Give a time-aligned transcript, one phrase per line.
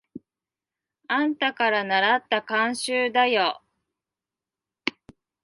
[1.09, 3.61] あんたからならった慣習だよ。